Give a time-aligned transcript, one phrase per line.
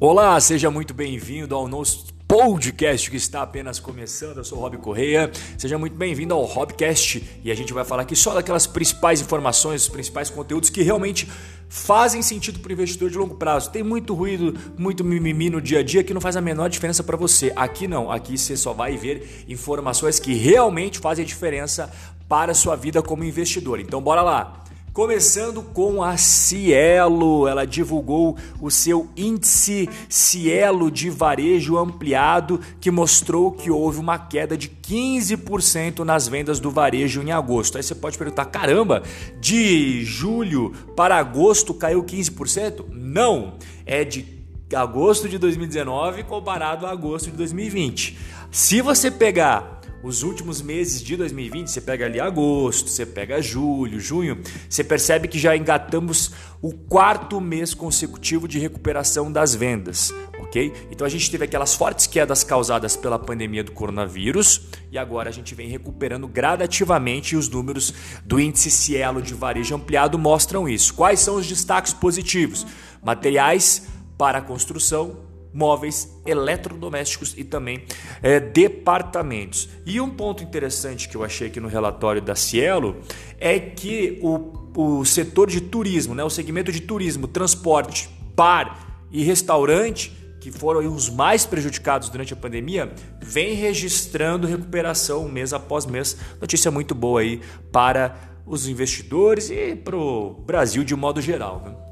[0.00, 4.36] Olá, seja muito bem-vindo ao nosso podcast que está apenas começando.
[4.36, 5.28] Eu sou o Rob Correia.
[5.58, 9.82] Seja muito bem-vindo ao Hobcast e a gente vai falar aqui só daquelas principais informações,
[9.82, 11.28] os principais conteúdos que realmente
[11.68, 13.72] fazem sentido para o investidor de longo prazo.
[13.72, 17.02] Tem muito ruído, muito mimimi no dia a dia que não faz a menor diferença
[17.02, 17.52] para você.
[17.56, 21.92] Aqui não, aqui você só vai ver informações que realmente fazem diferença
[22.28, 23.80] para a sua vida como investidor.
[23.80, 24.62] Então bora lá.
[24.98, 33.52] Começando com a Cielo, ela divulgou o seu índice Cielo de varejo ampliado, que mostrou
[33.52, 37.76] que houve uma queda de 15% nas vendas do varejo em agosto.
[37.76, 39.04] Aí você pode perguntar: caramba,
[39.40, 42.86] de julho para agosto caiu 15%?
[42.90, 43.54] Não,
[43.86, 44.26] é de
[44.74, 48.18] agosto de 2019 comparado a agosto de 2020.
[48.50, 53.98] Se você pegar os últimos meses de 2020, você pega ali agosto, você pega julho,
[53.98, 56.30] junho, você percebe que já engatamos
[56.62, 60.72] o quarto mês consecutivo de recuperação das vendas, ok?
[60.90, 65.32] Então a gente teve aquelas fortes quedas causadas pela pandemia do coronavírus e agora a
[65.32, 67.92] gente vem recuperando gradativamente e os números
[68.24, 70.94] do índice Cielo de varejo ampliado mostram isso.
[70.94, 72.66] Quais são os destaques positivos?
[73.02, 77.84] Materiais para construção, móveis, eletrodomésticos e também
[78.22, 79.68] é, departamentos.
[79.84, 82.96] E um ponto interessante que eu achei aqui no relatório da Cielo
[83.38, 89.22] é que o, o setor de turismo, né, o segmento de turismo, transporte, bar e
[89.22, 96.16] restaurante, que foram os mais prejudicados durante a pandemia, vem registrando recuperação mês após mês.
[96.40, 97.40] Notícia muito boa aí
[97.72, 101.62] para os investidores e para o Brasil de modo geral.
[101.64, 101.87] Né?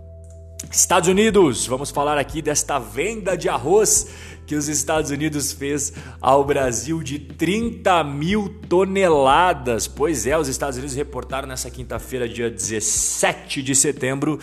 [0.71, 4.09] Estados Unidos, vamos falar aqui desta venda de arroz
[4.47, 9.89] que os Estados Unidos fez ao Brasil de 30 mil toneladas.
[9.89, 14.39] Pois é, os Estados Unidos reportaram nessa quinta-feira, dia 17 de setembro,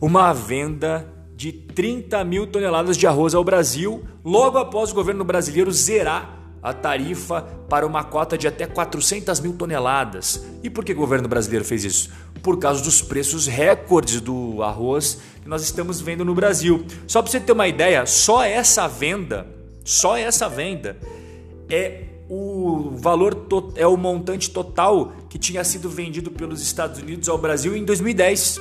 [0.00, 5.72] uma venda de 30 mil toneladas de arroz ao Brasil, logo após o governo brasileiro
[5.72, 10.44] zerar a tarifa para uma cota de até 400 mil toneladas.
[10.62, 12.10] E por que o governo brasileiro fez isso?
[12.42, 16.86] Por causa dos preços recordes do arroz que nós estamos vendo no Brasil.
[17.06, 19.46] Só para você ter uma ideia, só essa venda,
[19.84, 20.96] só essa venda
[21.68, 23.46] é o valor
[23.76, 28.58] é o montante total que tinha sido vendido pelos Estados Unidos ao Brasil em 2010.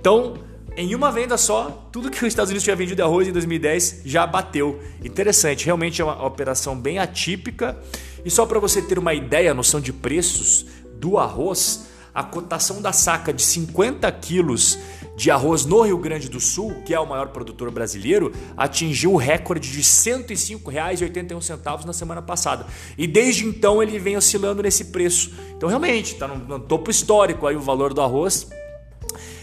[0.00, 0.34] Então,
[0.78, 4.24] em uma venda só, tudo que os Estados Unidos tinha vendido arroz em 2010 já
[4.24, 4.78] bateu.
[5.04, 7.76] Interessante, realmente é uma operação bem atípica.
[8.24, 12.92] E só para você ter uma ideia, noção de preços do arroz, a cotação da
[12.92, 14.78] saca de 50 quilos
[15.16, 19.16] de arroz no Rio Grande do Sul, que é o maior produtor brasileiro, atingiu o
[19.16, 22.64] recorde de R$ 105,81 na semana passada.
[22.96, 25.32] E desde então ele vem oscilando nesse preço.
[25.56, 28.46] Então realmente está no, no topo histórico aí o valor do arroz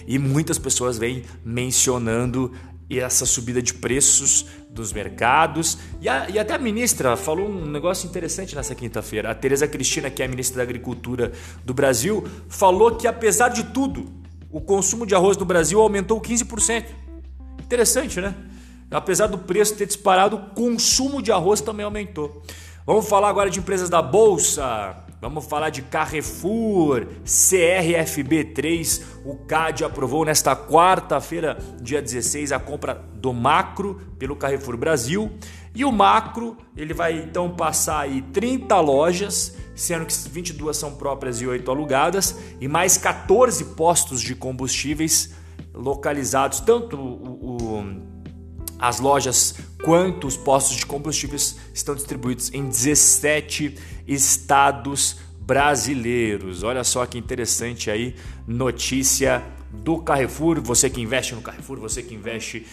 [0.07, 2.51] e muitas pessoas vêm mencionando
[2.89, 5.77] essa subida de preços dos mercados.
[5.99, 9.31] E, a, e, até a ministra falou um negócio interessante nessa quinta-feira.
[9.31, 11.31] A Tereza Cristina, que é a ministra da Agricultura
[11.63, 14.05] do Brasil, falou que apesar de tudo,
[14.51, 16.85] o consumo de arroz no Brasil aumentou 15%.
[17.59, 18.35] Interessante, né?
[18.91, 22.43] Apesar do preço ter disparado, o consumo de arroz também aumentou.
[22.85, 25.04] Vamos falar agora de empresas da bolsa.
[25.21, 29.01] Vamos falar de Carrefour, CRFB3.
[29.23, 35.31] O CAD aprovou nesta quarta-feira, dia 16, a compra do Macro pelo Carrefour Brasil.
[35.73, 41.41] E o Macro, ele vai então passar aí 30 lojas, sendo que 22 são próprias
[41.41, 45.33] e 8 alugadas, e mais 14 postos de combustíveis
[45.73, 48.14] localizados, tanto o, o,
[48.79, 53.77] as lojas quanto os postos de combustíveis estão distribuídos em 17
[54.07, 56.63] estados brasileiros.
[56.63, 58.15] Olha só que interessante aí,
[58.47, 60.61] notícia do Carrefour.
[60.61, 62.65] Você que investe no Carrefour, você que investe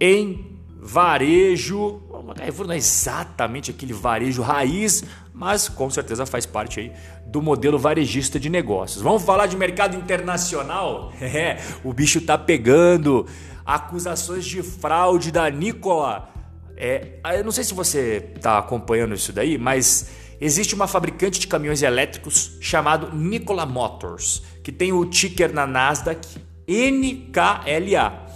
[0.00, 2.00] em varejo.
[2.10, 6.92] O Carrefour não é exatamente aquele varejo raiz, mas com certeza faz parte aí
[7.26, 9.02] do modelo varejista de negócios.
[9.02, 11.12] Vamos falar de mercado internacional?
[11.22, 13.26] É, o bicho tá pegando.
[13.64, 16.28] Acusações de fraude da Nicola.
[16.76, 20.10] É, eu não sei se você está acompanhando isso daí, mas
[20.40, 26.26] existe uma fabricante de caminhões elétricos chamado Nikola Motors, que tem o ticker na Nasdaq
[26.68, 28.26] NKLA.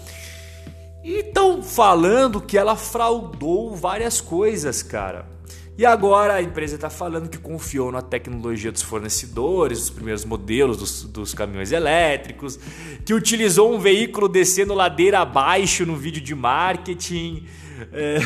[1.03, 5.36] E estão falando que ela fraudou várias coisas, cara.
[5.79, 10.79] E agora a empresa está falando que confiou na tecnologia dos fornecedores, dos primeiros modelos
[10.79, 12.59] dos, dos, caminhões elétricos,
[13.05, 17.47] que utilizou um veículo descendo ladeira abaixo no vídeo de marketing.
[17.93, 18.19] É,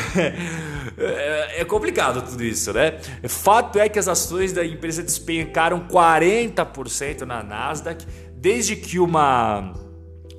[0.97, 2.97] é, é, complicado tudo isso, né?
[3.27, 9.73] Fato é que as ações da empresa despencaram 40% na Nasdaq desde que uma,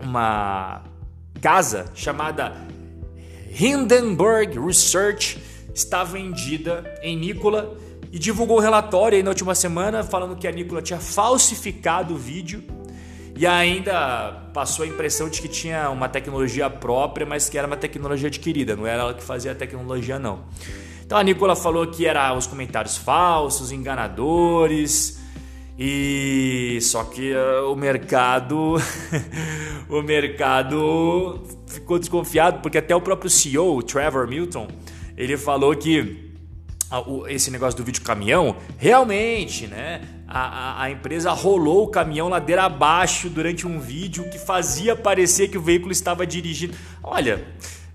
[0.00, 0.82] uma
[1.42, 2.54] casa chamada
[3.50, 7.76] Hindenburg Research está vendida em Nikola
[8.12, 12.16] e divulgou um relatório aí na última semana falando que a Nikola tinha falsificado o
[12.16, 12.62] vídeo
[13.36, 17.76] e ainda passou a impressão de que tinha uma tecnologia própria, mas que era uma
[17.76, 20.40] tecnologia adquirida, não era ela que fazia a tecnologia não.
[21.04, 25.18] Então a Nicola falou que era os comentários falsos, enganadores,
[25.78, 28.76] e só que uh, o mercado
[29.88, 34.68] o mercado ficou desconfiado porque até o próprio CEO, o Trevor Milton,
[35.22, 36.32] ele falou que
[37.28, 40.02] esse negócio do vídeo caminhão, realmente, né?
[40.26, 45.48] A, a, a, empresa rolou o caminhão ladeira abaixo durante um vídeo que fazia parecer
[45.48, 46.74] que o veículo estava dirigindo.
[47.02, 47.46] Olha,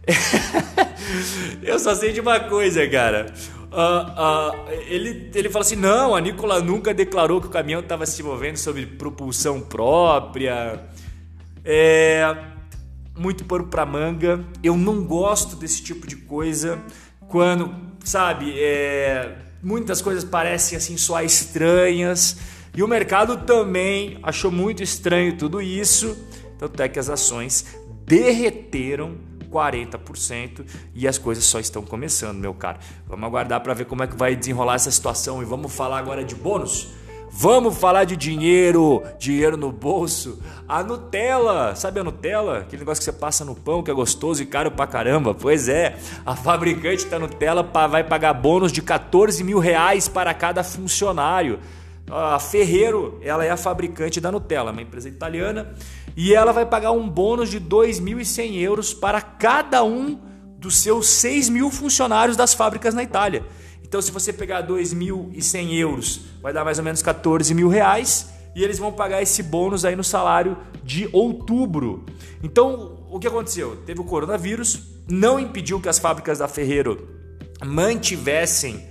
[1.61, 3.33] eu só sei de uma coisa, cara.
[3.71, 8.05] Uh, uh, ele, ele fala assim: não, a Nicola nunca declarou que o caminhão estava
[8.05, 10.87] se movendo sobre propulsão própria.
[11.63, 12.35] É.
[13.17, 14.45] Muito pano pra manga.
[14.63, 16.79] Eu não gosto desse tipo de coisa.
[17.27, 22.37] Quando, sabe, é, muitas coisas parecem assim só estranhas.
[22.75, 26.17] E o mercado também achou muito estranho tudo isso.
[26.57, 27.65] Tanto é que as ações
[28.05, 29.17] derreteram
[29.51, 32.79] 40% e as coisas só estão começando, meu caro.
[33.07, 36.23] Vamos aguardar para ver como é que vai desenrolar essa situação e vamos falar agora
[36.23, 36.89] de bônus.
[37.29, 40.41] Vamos falar de dinheiro, dinheiro no bolso.
[40.67, 42.59] A Nutella, sabe a Nutella?
[42.59, 45.33] Aquele negócio que você passa no pão que é gostoso e caro pra caramba.
[45.33, 50.63] Pois é, a fabricante da Nutella vai pagar bônus de 14 mil reais para cada
[50.63, 51.59] funcionário.
[52.09, 55.73] A Ferreiro, ela é a fabricante da Nutella, uma empresa italiana
[56.15, 60.17] e ela vai pagar um bônus de 2.100 euros para cada um
[60.57, 63.43] dos seus 6 mil funcionários das fábricas na Itália.
[63.87, 68.63] Então, se você pegar 2.100 euros, vai dar mais ou menos 14 mil reais e
[68.63, 72.05] eles vão pagar esse bônus aí no salário de outubro.
[72.43, 73.77] Então, o que aconteceu?
[73.85, 77.07] Teve o coronavírus, não impediu que as fábricas da Ferreiro
[77.65, 78.87] mantivessem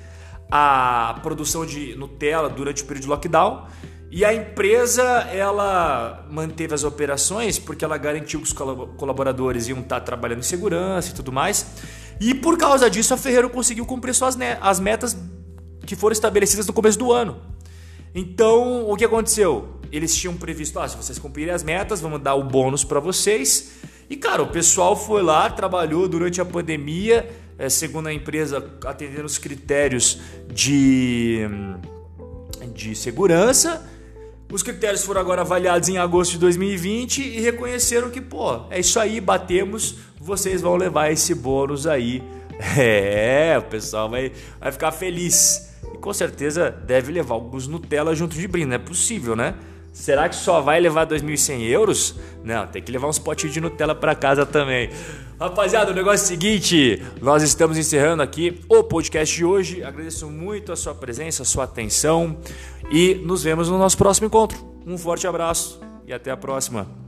[0.51, 3.67] a produção de Nutella durante o período de lockdown.
[4.09, 5.03] E a empresa
[5.33, 11.11] ela manteve as operações porque ela garantiu que os colaboradores iam estar trabalhando em segurança
[11.11, 11.67] e tudo mais.
[12.21, 15.17] E por causa disso a Ferreiro conseguiu cumprir suas as metas
[15.85, 17.41] que foram estabelecidas no começo do ano.
[18.15, 19.77] Então o que aconteceu?
[19.93, 23.73] Eles tinham previsto, ah, se vocês cumprirem as metas, vamos dar o bônus para vocês.
[24.09, 27.29] E cara, o pessoal foi lá, trabalhou durante a pandemia,
[27.59, 30.21] é, segundo a empresa, atendendo os critérios
[30.53, 31.41] de,
[32.75, 33.96] de segurança
[34.51, 38.99] os critérios foram agora avaliados em agosto de 2020 e reconheceram que, pô, é isso
[39.01, 42.23] aí, batemos, vocês vão levar esse bônus aí.
[42.79, 45.75] É, o pessoal vai, vai ficar feliz.
[45.93, 49.55] E com certeza deve levar alguns Nutella junto de brinde, não é possível, né?
[49.93, 52.15] Será que só vai levar 2.100 euros?
[52.43, 54.91] Não, tem que levar uns potinhos de Nutella para casa também.
[55.39, 59.85] Rapaziada, o negócio é o seguinte: nós estamos encerrando aqui o podcast de hoje.
[59.85, 62.39] Agradeço muito a sua presença, a sua atenção
[62.91, 64.59] e nos vemos no nosso próximo encontro.
[64.87, 67.06] Um forte abraço e até a próxima.